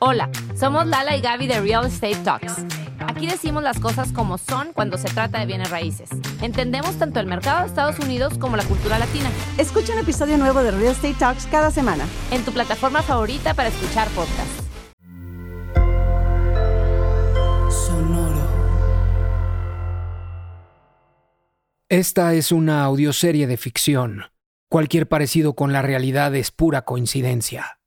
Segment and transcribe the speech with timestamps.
[0.00, 2.58] Hola, somos Lala y Gaby de Real Estate Talks.
[3.00, 6.08] Aquí decimos las cosas como son cuando se trata de bienes raíces.
[6.40, 9.28] Entendemos tanto el mercado de Estados Unidos como la cultura latina.
[9.58, 12.06] Escucha un episodio nuevo de Real Estate Talks cada semana.
[12.30, 14.62] En tu plataforma favorita para escuchar podcasts.
[17.68, 18.46] Sonoro.
[21.88, 24.26] Esta es una audioserie de ficción.
[24.70, 27.77] Cualquier parecido con la realidad es pura coincidencia.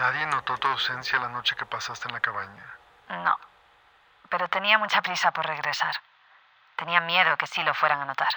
[0.00, 2.64] ¿Nadie notó tu ausencia la noche que pasaste en la cabaña?
[3.10, 3.38] No,
[4.30, 5.94] pero tenía mucha prisa por regresar.
[6.76, 8.30] Tenía miedo que sí lo fueran a notar.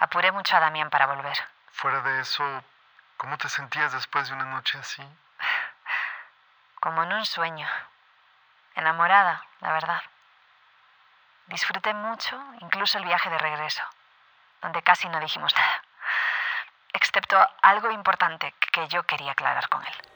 [0.00, 1.38] Apuré mucho a Damián para volver.
[1.70, 2.64] Fuera de eso,
[3.16, 5.00] ¿cómo te sentías después de una noche así?
[6.80, 7.68] Como en un sueño.
[8.74, 10.02] Enamorada, la verdad.
[11.46, 13.84] Disfruté mucho, incluso el viaje de regreso,
[14.60, 15.82] donde casi no dijimos nada.
[16.92, 20.13] Excepto algo importante que yo quería aclarar con él.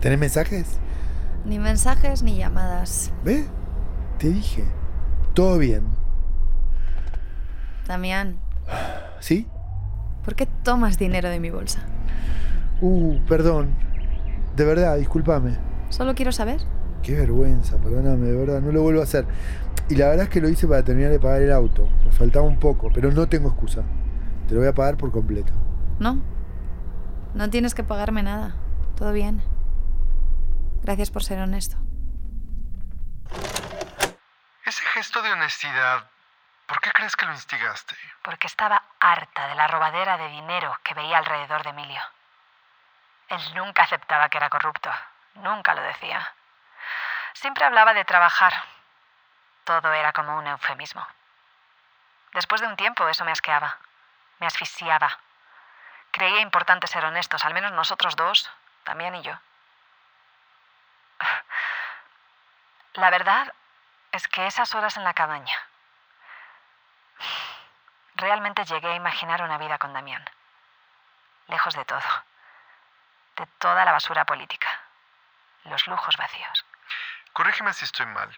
[0.00, 0.78] ¿Tenés mensajes?
[1.44, 3.12] Ni mensajes ni llamadas.
[3.24, 3.46] ¿Ve?
[4.18, 4.64] Te dije.
[5.34, 5.84] Todo bien.
[7.86, 8.40] Damián,
[9.20, 9.46] ¿Sí?
[10.24, 11.80] ¿por qué tomas dinero de mi bolsa?
[12.80, 13.70] Uh, perdón.
[14.56, 15.56] De verdad, discúlpame.
[15.90, 16.60] Solo quiero saber.
[17.02, 19.24] Qué vergüenza, perdóname, de verdad, no lo vuelvo a hacer.
[19.88, 21.88] Y la verdad es que lo hice para terminar de pagar el auto.
[22.04, 23.82] Me faltaba un poco, pero no tengo excusa.
[24.48, 25.52] Te lo voy a pagar por completo.
[26.00, 26.20] No.
[27.34, 28.56] No tienes que pagarme nada.
[28.96, 29.42] Todo bien.
[30.86, 31.76] Gracias por ser honesto.
[34.64, 36.08] Ese gesto de honestidad,
[36.66, 37.96] ¿por qué crees que lo instigaste?
[38.22, 42.00] Porque estaba harta de la robadera de dinero que veía alrededor de Emilio.
[43.30, 44.88] Él nunca aceptaba que era corrupto.
[45.34, 46.32] Nunca lo decía.
[47.32, 48.54] Siempre hablaba de trabajar.
[49.64, 51.04] Todo era como un eufemismo.
[52.32, 53.76] Después de un tiempo eso me asqueaba.
[54.38, 55.18] Me asfixiaba.
[56.12, 58.48] Creía importante ser honestos, al menos nosotros dos,
[58.84, 59.36] también y yo.
[62.96, 63.52] La verdad
[64.12, 65.56] es que esas horas en la cabaña,
[68.14, 70.24] realmente llegué a imaginar una vida con Damián.
[71.48, 72.24] Lejos de todo.
[73.36, 74.68] De toda la basura política.
[75.64, 76.64] Los lujos vacíos.
[77.34, 78.34] Corrígeme si estoy mal,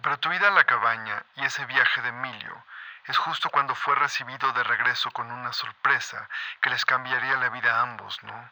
[0.00, 2.64] pero tu ida a la cabaña y ese viaje de Emilio
[3.06, 6.28] es justo cuando fue recibido de regreso con una sorpresa
[6.60, 8.50] que les cambiaría la vida a ambos, ¿no?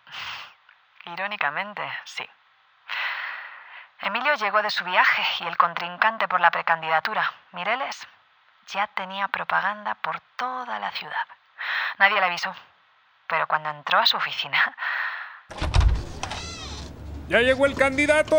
[1.04, 2.28] Irónicamente, sí.
[4.02, 8.06] Emilio llegó de su viaje y el contrincante por la precandidatura, Mireles,
[8.72, 11.26] ya tenía propaganda por toda la ciudad.
[11.98, 12.54] Nadie le avisó,
[13.26, 14.74] pero cuando entró a su oficina,
[17.28, 18.36] ¡Ya llegó el candidato!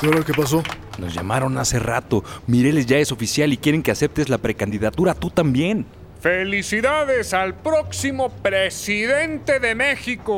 [0.00, 0.62] ¿Y ahora qué pasó?
[0.98, 2.22] Nos llamaron hace rato.
[2.46, 5.84] Mireles ya es oficial y quieren que aceptes la precandidatura tú también.
[6.20, 10.36] ¡Felicidades al próximo presidente de México!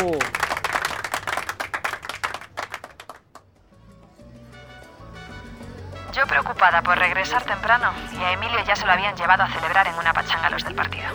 [6.26, 9.86] Yo preocupada por regresar temprano, y a Emilio ya se lo habían llevado a celebrar
[9.86, 11.06] en una pachanga los del partido.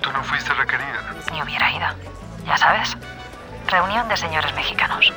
[0.00, 1.14] Tú no fuiste requerida.
[1.32, 1.86] Ni hubiera ido.
[2.46, 2.96] Ya sabes,
[3.68, 5.12] reunión de señores mexicanos.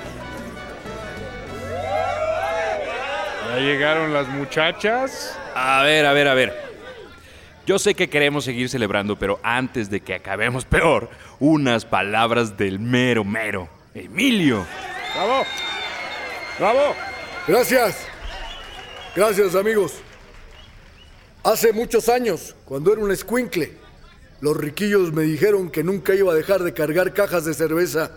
[3.50, 5.38] ¿Ya llegaron las muchachas?
[5.56, 6.70] A ver, a ver, a ver.
[7.66, 11.10] Yo sé que queremos seguir celebrando, pero antes de que acabemos peor,
[11.40, 13.70] unas palabras del mero mero.
[13.94, 14.66] Emilio.
[15.16, 15.46] ¡Bravo!
[16.60, 16.96] ¡Bravo!
[17.48, 18.09] Gracias.
[19.16, 19.94] Gracias, amigos.
[21.44, 23.74] Hace muchos años, cuando era un escuincle,
[24.40, 28.12] los riquillos me dijeron que nunca iba a dejar de cargar cajas de cerveza.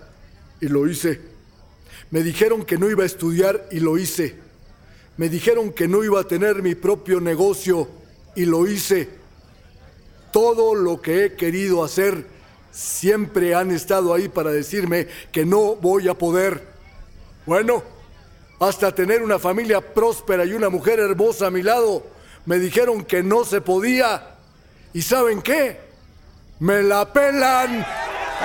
[0.60, 1.20] Y lo hice.
[2.10, 4.36] Me dijeron que no iba a estudiar y lo hice.
[5.16, 7.88] Me dijeron que no iba a tener mi propio negocio
[8.36, 9.09] y lo hice.
[10.30, 12.26] Todo lo que he querido hacer,
[12.70, 16.62] siempre han estado ahí para decirme que no voy a poder.
[17.47, 17.82] Bueno,
[18.68, 22.04] hasta tener una familia próspera y una mujer hermosa a mi lado,
[22.46, 24.36] me dijeron que no se podía.
[24.92, 25.80] ¿Y saben qué?
[26.60, 27.84] Me la pelan.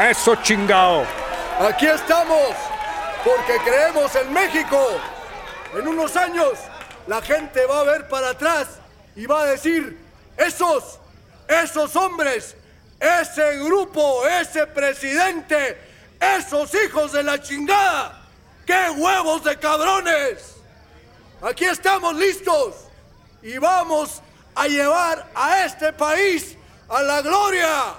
[0.10, 1.04] ¡Eso chingao!
[1.60, 2.52] Aquí estamos,
[3.24, 4.80] porque creemos en México.
[5.78, 6.54] En unos años,
[7.08, 8.68] la gente va a ver para atrás
[9.16, 9.98] y va a decir,
[10.38, 11.00] esos,
[11.48, 12.56] esos hombres,
[13.00, 15.78] ese grupo, ese presidente,
[16.20, 18.27] esos hijos de la chingada,
[18.68, 20.58] qué huevos de cabrones.
[21.42, 22.76] Aquí estamos listos
[23.42, 24.22] y vamos
[24.54, 26.58] a llevar a este país
[26.90, 27.96] a la gloria,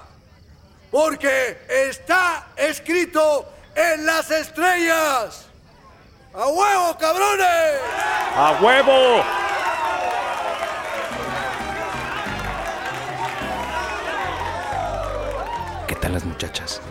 [0.91, 5.47] porque está escrito en las estrellas.
[6.33, 7.79] ¡A huevo, cabrones!
[8.35, 9.23] ¡A huevo!
[15.87, 16.81] ¿Qué tal las muchachas?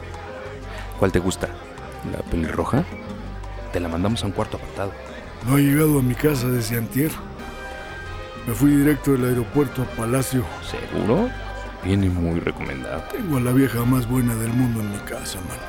[0.99, 1.49] ¿Cuál te gusta?
[2.11, 2.85] ¿La pelirroja?
[3.79, 4.93] Te la mandamos a un cuarto apartado.
[5.47, 7.13] No he llegado a mi casa desde antier.
[8.45, 10.45] Me fui directo del aeropuerto a Palacio.
[10.63, 11.31] ¿Seguro?
[11.85, 13.03] Viene muy recomendado.
[13.03, 15.61] Tengo a la vieja más buena del mundo en mi casa, man.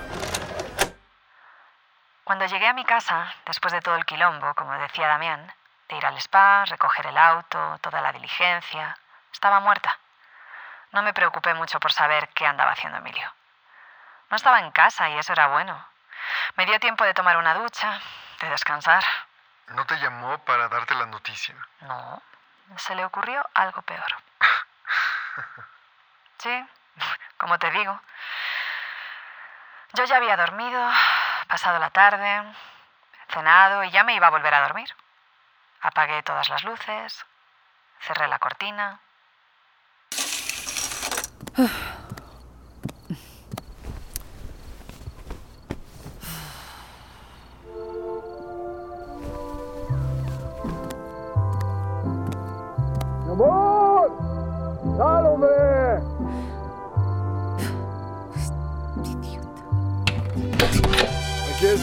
[2.23, 5.45] Cuando llegué a mi casa, después de todo el quilombo, como decía Damián,
[5.87, 8.97] de ir al spa, recoger el auto, toda la diligencia,
[9.31, 9.99] estaba muerta.
[10.93, 13.31] No me preocupé mucho por saber qué andaba haciendo Emilio.
[14.31, 15.79] No estaba en casa y eso era bueno.
[16.55, 17.99] Me dio tiempo de tomar una ducha,
[18.41, 19.03] de descansar.
[19.69, 21.55] ¿No te llamó para darte la noticia?
[21.81, 22.21] No,
[22.77, 24.15] se le ocurrió algo peor.
[26.41, 26.65] Sí,
[27.37, 27.99] como te digo.
[29.91, 30.89] Yo ya había dormido,
[31.49, 32.43] pasado la tarde,
[33.27, 34.95] cenado y ya me iba a volver a dormir.
[35.81, 37.25] Apagué todas las luces,
[37.99, 39.01] cerré la cortina.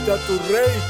[0.07, 0.83] Está tu rey.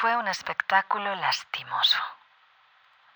[0.00, 1.98] Fue un espectáculo lastimoso.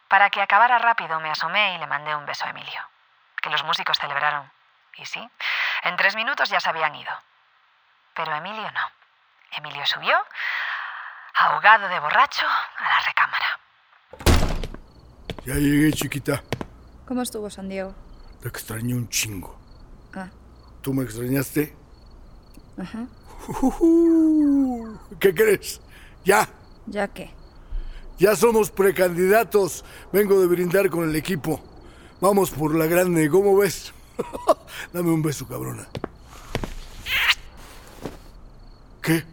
[0.09, 2.81] Para que acabara rápido me asomé y le mandé un beso a Emilio,
[3.41, 4.51] que los músicos celebraron.
[4.97, 5.21] Y sí,
[5.85, 7.13] en tres minutos ya se habían ido.
[8.13, 8.91] Pero Emilio no.
[9.53, 10.17] Emilio subió,
[11.35, 12.49] ahogado de borracho,
[12.79, 13.61] a la recámara.
[15.45, 16.43] Ya llegué, chiquita.
[17.07, 17.95] ¿Cómo estuvo San Diego?
[18.41, 19.62] Te extrañé un chingo.
[20.15, 20.31] Ah,
[20.81, 21.75] ¿Tú me extrañaste?
[22.79, 23.07] ajá.
[25.19, 25.81] ¿Qué crees?
[26.25, 26.49] Ya,
[26.87, 27.31] ¿Ya qué?
[28.19, 29.85] ya somos precandidatos.
[30.13, 31.61] Vengo de brindar con el equipo.
[32.21, 33.93] Vamos por la grande, ¿cómo ves?
[34.93, 35.89] Dame un beso, cabrona.
[39.03, 39.25] ¿Qué?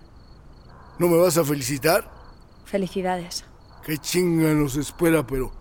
[0.98, 2.10] ¿No me vas a felicitar?
[2.66, 3.46] Felicidades.
[3.86, 5.52] Qué chinga nos espera, pero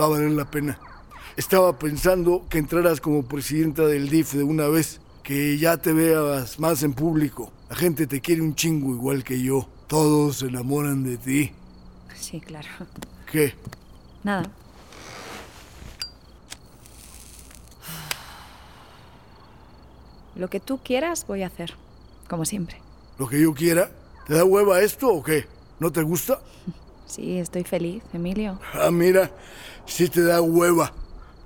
[0.00, 0.78] va a valer la pena.
[1.38, 6.58] Estaba pensando que entraras como presidenta del DIF de una vez, que ya te veas
[6.58, 7.52] más en público.
[7.70, 9.68] La gente te quiere un chingo igual que yo.
[9.86, 11.52] Todos se enamoran de ti.
[12.16, 12.66] Sí, claro.
[13.30, 13.54] ¿Qué?
[14.24, 14.50] Nada.
[20.34, 21.74] Lo que tú quieras voy a hacer,
[22.28, 22.82] como siempre.
[23.16, 23.92] ¿Lo que yo quiera?
[24.26, 25.46] ¿Te da hueva esto o qué?
[25.78, 26.40] ¿No te gusta?
[27.06, 28.58] Sí, estoy feliz, Emilio.
[28.74, 29.30] Ah, mira,
[29.86, 30.92] si te da hueva.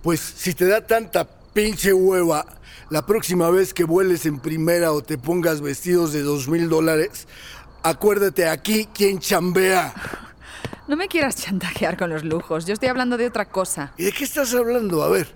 [0.03, 2.45] Pues si te da tanta pinche hueva,
[2.91, 7.29] la próxima vez que vueles en primera o te pongas vestidos de dos mil dólares,
[7.83, 9.95] acuérdate aquí quién chambea.
[10.89, 12.67] No me quieras chantajear con los lujos.
[12.67, 13.93] Yo estoy hablando de otra cosa.
[13.97, 15.05] ¿Y de qué estás hablando?
[15.05, 15.33] A ver,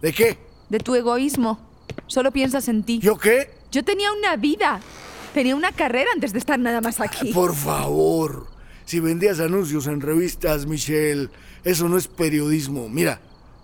[0.00, 0.38] ¿de qué?
[0.70, 1.60] De tu egoísmo.
[2.06, 2.98] Solo piensas en ti.
[3.00, 3.50] ¿Yo qué?
[3.70, 4.80] Yo tenía una vida.
[5.34, 7.32] Tenía una carrera antes de estar nada más aquí.
[7.34, 8.46] Por favor.
[8.86, 11.28] Si vendías anuncios en revistas, Michelle,
[11.62, 12.88] eso no es periodismo.
[12.88, 13.20] Mira,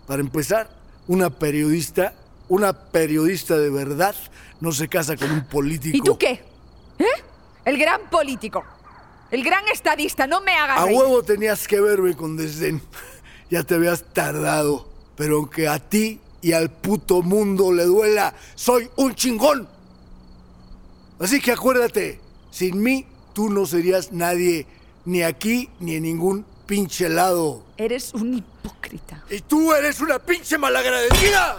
[0.06, 0.70] para empezar,
[1.08, 2.14] una periodista,
[2.48, 4.14] una periodista de verdad,
[4.60, 5.96] no se casa con un político.
[5.96, 6.42] ¿Y tú qué?
[6.98, 7.04] ¿Eh?
[7.64, 8.64] El gran político.
[9.30, 10.26] El gran estadista.
[10.26, 10.98] No me hagas A reír.
[10.98, 12.80] huevo tenías que verme con desdén.
[13.50, 14.88] Ya te habías tardado.
[15.14, 19.68] Pero aunque a ti y al puto mundo le duela, soy un chingón.
[21.18, 22.18] Así que acuérdate,
[22.50, 24.66] sin mí tú no serías nadie,
[25.04, 27.62] ni aquí ni en ningún pinche lado.
[27.76, 29.22] Eres un hipócrita.
[29.28, 31.58] Y tú eres una pinche malagradecida.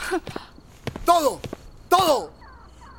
[1.05, 1.39] Todo,
[1.87, 2.31] todo,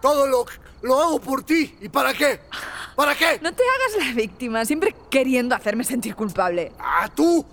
[0.00, 0.46] todo lo,
[0.82, 1.74] lo hago por ti.
[1.80, 2.38] ¿Y para qué?
[2.94, 3.40] ¿Para qué?
[3.42, 6.70] No te hagas la víctima, siempre queriendo hacerme sentir culpable.
[6.78, 7.44] Ah, tú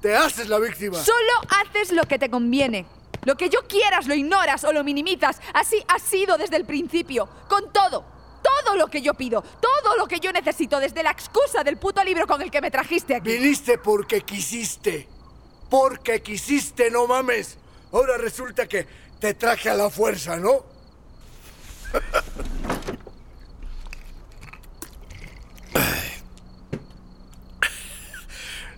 [0.00, 0.96] te haces la víctima.
[0.96, 2.86] Solo haces lo que te conviene.
[3.24, 5.42] Lo que yo quieras lo ignoras o lo minimizas.
[5.52, 7.28] Así ha sido desde el principio.
[7.50, 8.15] Con todo.
[8.42, 9.42] Todo lo que yo pido.
[9.42, 10.80] Todo lo que yo necesito.
[10.80, 13.30] Desde la excusa del puto libro con el que me trajiste aquí.
[13.30, 15.08] Viniste porque quisiste.
[15.70, 17.58] Porque quisiste, no mames.
[17.92, 18.86] Ahora resulta que
[19.18, 20.64] te traje a la fuerza, ¿no?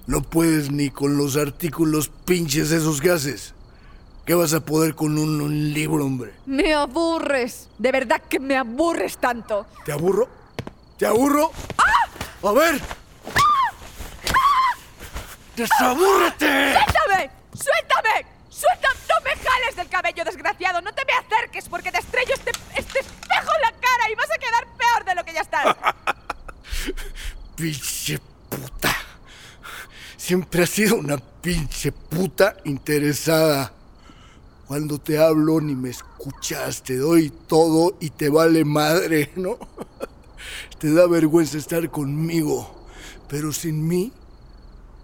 [0.09, 3.53] No puedes ni con los artículos pinches esos haces.
[4.29, 6.35] ¿Qué vas a poder con un, un libro, hombre?
[6.45, 7.71] Me aburres.
[7.79, 9.65] De verdad que me aburres tanto.
[9.87, 10.29] ¿Te aburro?
[10.99, 11.51] ¿Te aburro?
[12.43, 12.79] A ver.
[15.57, 16.75] ¡Desabúrrete!
[16.75, 17.31] ¡Suéltame!
[17.55, 18.27] ¡Suéltame!
[18.51, 18.95] ¡Suéltame!
[19.09, 20.83] ¡No me jales del cabello, desgraciado!
[20.83, 24.31] ¡No te me acerques porque te estrello este, este espejo en la cara y vas
[24.31, 25.75] a quedar peor de lo que ya estás!
[27.57, 28.19] Pinche
[28.51, 28.95] puta.
[30.19, 33.73] Siempre has sido una pinche puta interesada.
[34.69, 39.59] Cuando te hablo ni me escuchas, te doy todo y te vale madre, ¿no?
[40.79, 42.87] Te da vergüenza estar conmigo,
[43.29, 44.13] pero sin mí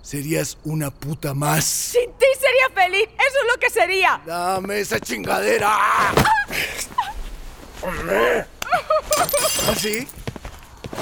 [0.02, 1.64] serías una puta más.
[1.64, 4.21] Sin ti sería feliz, eso es lo que sería.
[4.26, 5.75] Dame esa chingadera.
[9.71, 10.06] ¿Así?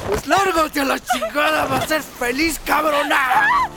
[0.09, 3.69] Pues lárgate a la chingada, vas a ser feliz, cabrona.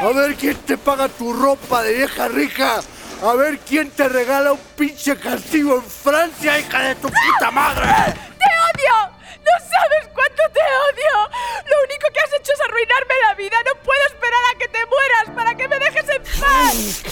[0.00, 2.80] A ver quién te paga tu ropa de vieja rica.
[3.22, 7.84] A ver quién te regala un pinche castigo en Francia, hija de tu puta madre.
[7.84, 9.10] ¡Te odio!
[9.44, 11.28] ¡No sabes cuánto te odio!
[11.68, 13.56] Lo único que has hecho es arruinarme la vida.
[13.62, 17.02] No puedo esperar a que te mueras para que me dejes en paz.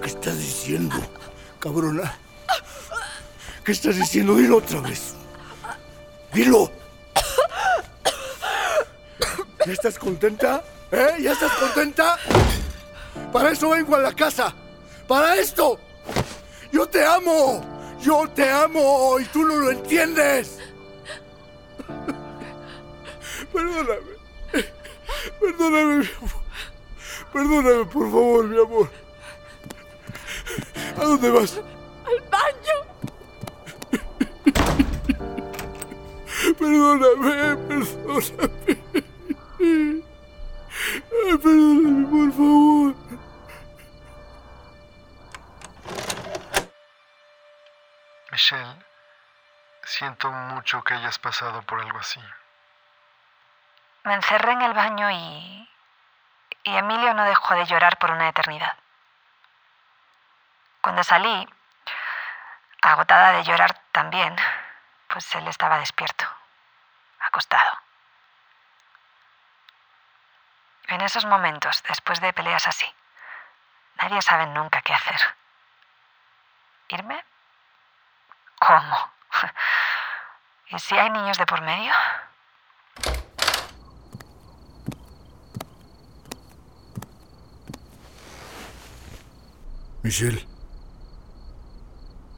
[0.00, 0.96] ¿Qué estás diciendo,
[1.60, 2.16] cabrona?
[3.64, 4.36] ¿Qué estás diciendo?
[4.36, 5.14] Dilo otra vez.
[6.32, 6.72] Dilo.
[9.66, 10.62] ¿Ya estás contenta?
[10.92, 11.16] ¿Eh?
[11.20, 12.16] ¿Ya estás contenta?
[13.32, 14.54] Para eso vengo a la casa.
[15.08, 15.80] Para esto.
[16.70, 17.64] Yo te amo.
[18.00, 20.60] Yo te amo y tú no lo entiendes.
[23.52, 24.16] Perdóname.
[25.40, 26.30] Perdóname, mi amor.
[27.32, 28.90] Perdóname, por favor, mi amor.
[30.96, 31.60] ¿A dónde vas?
[32.06, 32.76] ¡Al baño!
[36.56, 38.75] Perdóname, perdóname.
[39.58, 40.04] Perdóname,
[42.10, 42.94] por favor.
[48.30, 48.84] Michelle,
[49.84, 52.20] siento mucho que hayas pasado por algo así.
[54.04, 55.68] Me encerré en el baño y...
[56.64, 58.76] y Emilio no dejó de llorar por una eternidad.
[60.82, 61.48] Cuando salí,
[62.82, 64.36] agotada de llorar también,
[65.08, 66.26] pues él estaba despierto,
[67.20, 67.75] acostado.
[70.88, 72.86] En esos momentos, después de peleas así,
[74.00, 75.20] nadie sabe nunca qué hacer.
[76.88, 77.24] ¿Irme?
[78.60, 79.10] ¿Cómo?
[80.68, 81.92] ¿Y si hay niños de por medio?
[90.02, 90.46] Michelle.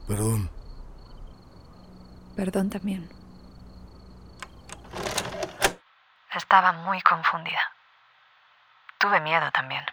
[0.07, 0.49] Perdón.
[2.35, 3.07] Perdón también.
[6.33, 7.78] Estaba muy confundida.
[8.99, 9.85] Tuve miedo también.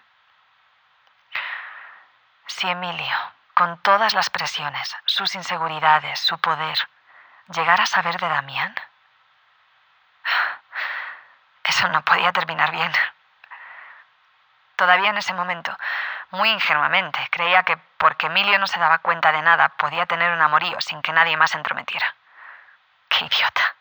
[2.46, 3.16] Si Emilio,
[3.54, 6.76] con todas las presiones, sus inseguridades, su poder,
[7.48, 8.74] llegara a saber de Damián,
[11.62, 12.92] eso no podía terminar bien.
[14.74, 15.76] Todavía en ese momento,
[16.30, 20.42] muy ingenuamente, creía que porque Emilio no se daba cuenta de nada, podía tener un
[20.42, 22.12] amorío sin que nadie más entrometiera.
[23.08, 23.74] ¡Qué idiota!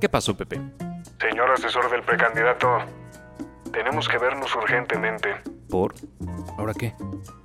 [0.00, 0.60] ¿Qué pasó, Pepe?
[1.20, 2.78] Señor asesor del precandidato,
[3.72, 5.34] tenemos que vernos urgentemente.
[5.68, 5.94] ¿Por?
[6.58, 6.94] ¿Ahora qué?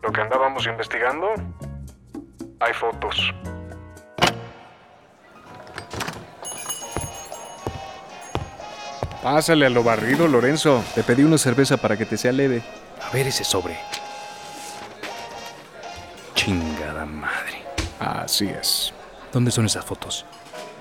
[0.01, 1.27] Lo que andábamos investigando,
[2.59, 3.33] hay fotos.
[9.23, 10.81] Pásale a lo barrido, Lorenzo.
[10.95, 12.61] Te pedí una cerveza para que te sea leve.
[13.01, 13.77] A ver ese sobre.
[16.35, 17.63] Chingada madre.
[17.99, 18.93] Así es.
[19.33, 20.25] ¿Dónde son esas fotos?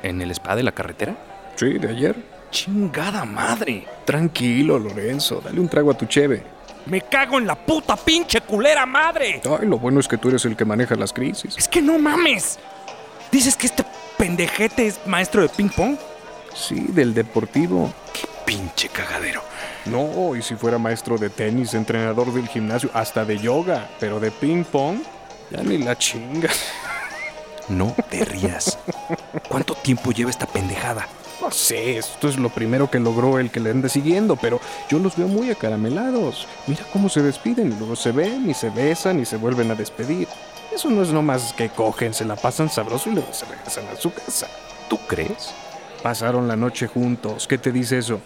[0.05, 1.17] ¿En el spa de la carretera?
[1.59, 2.15] Sí, de ayer.
[2.53, 3.85] Chingada madre.
[4.05, 5.41] Tranquilo, Lorenzo.
[5.45, 6.41] Dale un trago a tu cheve.
[6.87, 9.43] Me cago en la puta pinche culera madre.
[9.45, 11.59] Ay, lo bueno es que tú eres el que maneja las crisis.
[11.59, 12.61] Es que no mames.
[13.33, 13.85] ¿Dices que este
[14.17, 15.97] pendejete es maestro de ping pong?
[16.55, 17.93] Sí, del deportivo.
[18.12, 19.43] Qué pinche cagadero.
[19.87, 24.31] No, y si fuera maestro de tenis, entrenador del gimnasio, hasta de yoga, pero de
[24.31, 25.00] ping pong,
[25.50, 26.50] ya ni la chinga.
[27.69, 28.79] No te rías.
[29.49, 31.07] ¿Cuánto tiempo lleva esta pendejada?
[31.40, 34.99] No sé, esto es lo primero que logró el que le ande siguiendo, pero yo
[34.99, 36.49] los veo muy acaramelados.
[36.66, 40.26] Mira cómo se despiden, luego se ven y se besan y se vuelven a despedir.
[40.75, 43.97] Eso no es nomás que cogen, se la pasan sabroso y luego se regresan a
[43.97, 44.49] su casa.
[44.88, 45.52] ¿Tú crees?
[46.02, 48.21] Pasaron la noche juntos, ¿qué te dice eso?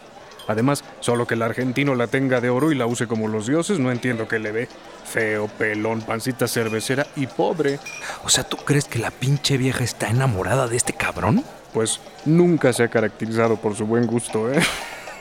[0.48, 3.78] Además, solo que el argentino la tenga de oro y la use como los dioses,
[3.78, 4.68] no entiendo qué le ve.
[5.04, 7.78] Feo, pelón, pancita cervecera y pobre.
[8.24, 11.44] O sea, ¿tú crees que la pinche vieja está enamorada de este cabrón?
[11.72, 14.60] Pues nunca se ha caracterizado por su buen gusto, ¿eh?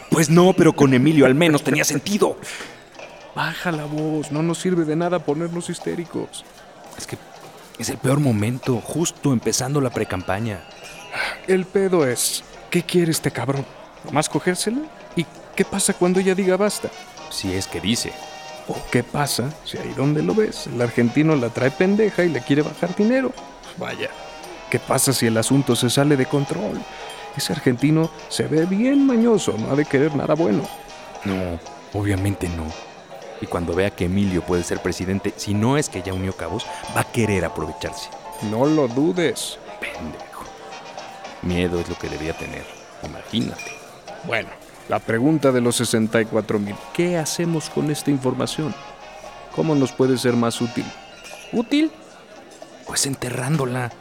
[0.10, 2.38] Pues no, pero con Emilio al menos tenía sentido.
[3.34, 6.44] Baja la voz, no nos sirve de nada ponernos histéricos.
[6.98, 7.18] Es que
[7.80, 10.66] es el peor momento, justo empezando la precampaña.
[11.48, 13.66] El pedo es, ¿qué quiere este cabrón?
[14.12, 14.82] ¿Más cogérsela?
[15.16, 16.90] ¿Y qué pasa cuando ella diga basta?
[17.30, 18.12] Si es que dice.
[18.68, 22.42] ¿O qué pasa si ahí donde lo ves, el argentino la trae pendeja y le
[22.42, 23.32] quiere bajar dinero?
[23.78, 24.10] Vaya,
[24.72, 26.82] ¿qué pasa si el asunto se sale de control?
[27.36, 30.68] Ese argentino se ve bien mañoso, no ha de querer nada bueno.
[31.26, 31.60] No,
[31.94, 32.66] obviamente no.
[33.42, 36.66] Y cuando vea que Emilio puede ser presidente, si no es que ya unió cabos,
[36.96, 38.10] va a querer aprovecharse.
[38.50, 39.60] No lo dudes.
[39.80, 40.46] Pendejo.
[41.42, 42.64] Miedo es lo que debía tener.
[43.04, 43.72] Imagínate.
[44.26, 44.50] Bueno,
[44.88, 46.76] la pregunta de los 64 mil.
[46.94, 48.74] ¿Qué hacemos con esta información?
[49.54, 50.86] ¿Cómo nos puede ser más útil?
[51.52, 51.92] ¿Útil?
[52.86, 53.92] Pues enterrándola.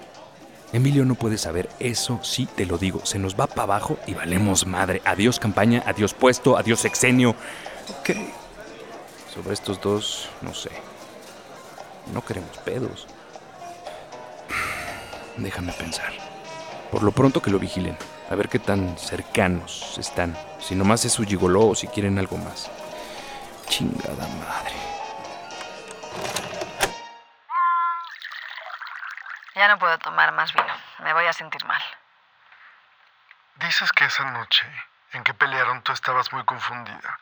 [0.73, 3.05] Emilio no puede saber, eso sí te lo digo.
[3.05, 5.03] Se nos va para abajo y valemos madre.
[5.05, 7.31] Adiós campaña, adiós puesto, adiós sexenio.
[8.00, 8.11] Ok.
[9.35, 10.71] Sobre estos dos, no sé.
[12.12, 13.07] No queremos pedos.
[15.37, 16.12] Déjame pensar.
[16.91, 17.97] Por lo pronto que lo vigilen.
[18.31, 20.37] A ver qué tan cercanos están.
[20.61, 22.71] Si nomás es su gigoló o si quieren algo más.
[23.69, 24.80] Chingada madre.
[29.61, 30.75] Ya no puedo tomar más vino.
[31.00, 31.83] Me voy a sentir mal.
[33.57, 34.67] Dices que esa noche
[35.12, 37.19] en que pelearon tú estabas muy confundida.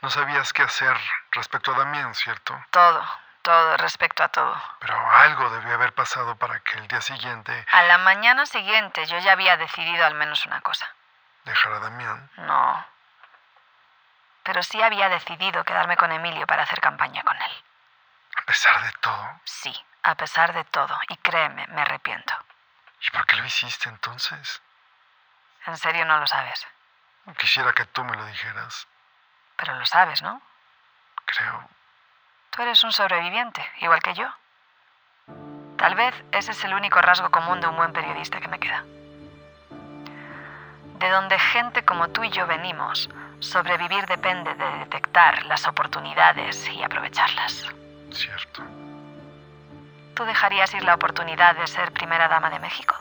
[0.00, 0.96] No sabías qué hacer
[1.32, 2.58] respecto a Damián, ¿cierto?
[2.70, 3.06] Todo,
[3.42, 4.58] todo, respecto a todo.
[4.80, 7.66] Pero algo debió haber pasado para que el día siguiente...
[7.70, 10.88] A la mañana siguiente yo ya había decidido al menos una cosa.
[11.44, 12.30] ¿Dejar a Damián?
[12.38, 12.86] No.
[14.42, 17.33] Pero sí había decidido quedarme con Emilio para hacer campaña con él.
[17.33, 17.33] ¿A
[18.64, 19.40] pesar de todo?
[19.44, 20.98] Sí, a pesar de todo.
[21.08, 22.32] Y créeme, me arrepiento.
[23.06, 24.62] ¿Y por qué lo hiciste entonces?
[25.66, 26.66] ¿En serio no lo sabes?
[27.36, 28.86] Quisiera que tú me lo dijeras.
[29.56, 30.40] Pero lo sabes, ¿no?
[31.26, 31.68] Creo.
[32.50, 34.32] Tú eres un sobreviviente, igual que yo.
[35.76, 38.82] Tal vez ese es el único rasgo común de un buen periodista que me queda.
[40.98, 46.82] De donde gente como tú y yo venimos, sobrevivir depende de detectar las oportunidades y
[46.82, 47.74] aprovecharlas.
[48.14, 48.62] Cierto.
[50.14, 52.96] ¿Tú dejarías ir la oportunidad de ser primera dama de México?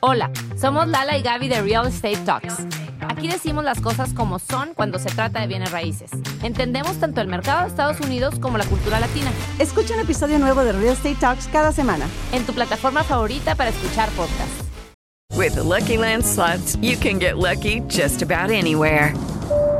[0.00, 2.85] Hola, somos Lala y Gaby de Real Estate Talks.
[3.16, 6.10] Aquí decimos las cosas como son cuando se trata de bienes raíces.
[6.42, 9.30] Entendemos tanto el mercado de Estados Unidos como la cultura latina.
[9.58, 12.06] Escucha un episodio nuevo de Real Estate Talks cada semana.
[12.32, 14.64] En tu plataforma favorita para escuchar podcasts.
[15.34, 19.14] With the Lucky Land slots, you can get lucky just about anywhere.